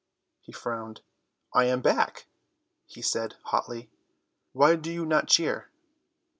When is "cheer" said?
5.27-5.69